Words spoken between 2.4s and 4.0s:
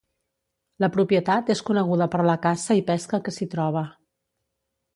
caça i pesca que s'hi troba.